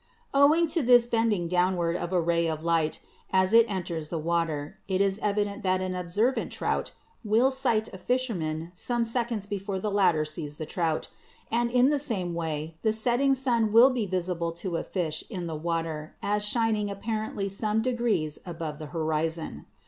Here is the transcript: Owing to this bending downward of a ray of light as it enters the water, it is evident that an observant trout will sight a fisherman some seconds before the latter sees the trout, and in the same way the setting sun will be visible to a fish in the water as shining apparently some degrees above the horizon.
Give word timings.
Owing 0.33 0.65
to 0.69 0.81
this 0.81 1.05
bending 1.05 1.47
downward 1.47 1.95
of 1.95 2.11
a 2.11 2.19
ray 2.19 2.47
of 2.47 2.63
light 2.63 3.01
as 3.31 3.53
it 3.53 3.69
enters 3.69 4.09
the 4.09 4.17
water, 4.17 4.75
it 4.87 4.99
is 4.99 5.19
evident 5.19 5.61
that 5.61 5.79
an 5.79 5.93
observant 5.93 6.51
trout 6.51 6.93
will 7.23 7.51
sight 7.51 7.87
a 7.93 7.99
fisherman 7.99 8.71
some 8.73 9.03
seconds 9.05 9.45
before 9.45 9.79
the 9.79 9.91
latter 9.91 10.25
sees 10.25 10.57
the 10.57 10.65
trout, 10.65 11.09
and 11.51 11.69
in 11.69 11.91
the 11.91 11.99
same 11.99 12.33
way 12.33 12.73
the 12.81 12.93
setting 12.93 13.35
sun 13.35 13.71
will 13.71 13.91
be 13.91 14.07
visible 14.07 14.51
to 14.53 14.75
a 14.75 14.83
fish 14.83 15.23
in 15.29 15.45
the 15.45 15.53
water 15.55 16.15
as 16.23 16.43
shining 16.43 16.89
apparently 16.89 17.47
some 17.47 17.83
degrees 17.83 18.39
above 18.43 18.79
the 18.79 18.87
horizon. 18.87 19.67